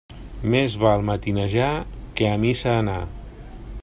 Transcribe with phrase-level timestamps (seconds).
[0.53, 1.69] Més val matinejar
[2.21, 2.99] que a missa anar.